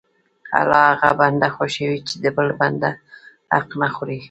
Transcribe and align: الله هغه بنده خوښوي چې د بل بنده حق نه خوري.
الله 0.59 0.83
هغه 1.01 1.09
بنده 1.19 1.47
خوښوي 1.55 1.97
چې 2.07 2.15
د 2.23 2.25
بل 2.35 2.47
بنده 2.61 2.89
حق 3.53 3.69
نه 3.81 3.87
خوري. 3.95 4.19